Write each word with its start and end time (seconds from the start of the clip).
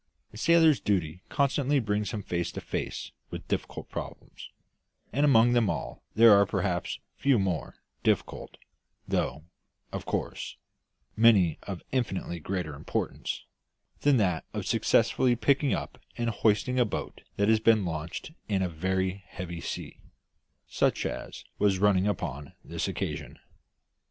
A 0.33 0.37
sailor's 0.37 0.79
duty 0.79 1.21
constantly 1.29 1.79
brings 1.79 2.09
him 2.09 2.23
face 2.23 2.51
to 2.53 2.59
face 2.61 3.11
with 3.29 3.47
difficult 3.47 3.91
problems, 3.91 4.49
and 5.13 5.23
among 5.23 5.53
them 5.53 5.69
all 5.69 6.01
there 6.15 6.33
are 6.33 6.47
perhaps 6.47 6.97
few 7.17 7.37
more 7.37 7.75
difficult, 8.01 8.57
though, 9.07 9.43
of 9.91 10.07
course, 10.07 10.57
many 11.15 11.59
of 11.61 11.83
infinitely 11.91 12.39
greater 12.39 12.73
importance, 12.73 13.43
than 13.99 14.17
that 14.17 14.43
of 14.55 14.65
successfully 14.65 15.35
picking 15.35 15.71
up 15.75 15.99
and 16.17 16.31
hoisting 16.31 16.79
a 16.79 16.83
boat 16.85 17.21
that 17.35 17.47
has 17.47 17.59
been 17.59 17.85
launched 17.85 18.31
in 18.49 18.63
a 18.63 18.69
very 18.69 19.23
heavy 19.27 19.61
sea, 19.61 19.99
such 20.67 21.05
as 21.05 21.45
was 21.59 21.77
running 21.77 22.07
upon 22.07 22.53
this 22.65 22.87
occasion. 22.87 23.37